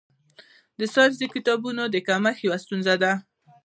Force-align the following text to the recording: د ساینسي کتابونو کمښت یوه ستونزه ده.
د 0.79 0.81
ساینسي 0.93 1.25
کتابونو 1.33 1.83
کمښت 2.07 2.41
یوه 2.45 2.57
ستونزه 2.63 2.93
ده. 3.01 3.11